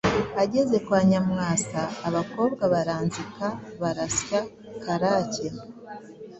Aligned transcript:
Ageze 0.43 0.75
kwa 0.85 0.99
Nyamwasa 1.09 1.81
abakobwa 2.07 2.63
baranzika 2.73 3.45
barasya, 3.81 4.39
Karake 4.83 5.47